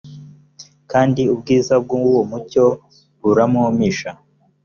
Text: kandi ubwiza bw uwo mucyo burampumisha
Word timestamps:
kandi 0.91 1.21
ubwiza 1.33 1.73
bw 1.83 1.89
uwo 1.99 2.21
mucyo 2.29 2.65
burampumisha 3.21 4.09